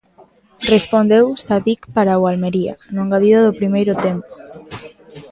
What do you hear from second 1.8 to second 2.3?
para o